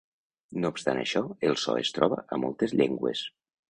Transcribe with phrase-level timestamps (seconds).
[0.63, 3.29] No obstant això, el so es troba a moltes llengües.